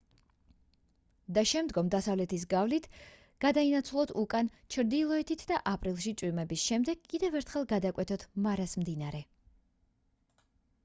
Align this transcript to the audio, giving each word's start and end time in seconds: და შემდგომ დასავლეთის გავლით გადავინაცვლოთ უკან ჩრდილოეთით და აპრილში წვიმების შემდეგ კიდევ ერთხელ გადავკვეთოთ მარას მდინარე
და 1.37 1.41
შემდგომ 1.49 1.89
დასავლეთის 1.95 2.45
გავლით 2.53 2.85
გადავინაცვლოთ 3.43 4.13
უკან 4.21 4.49
ჩრდილოეთით 4.75 5.43
და 5.51 5.59
აპრილში 5.73 6.13
წვიმების 6.21 6.63
შემდეგ 6.71 7.03
კიდევ 7.11 7.37
ერთხელ 7.41 7.67
გადავკვეთოთ 7.73 8.25
მარას 8.47 8.73
მდინარე 8.85 9.21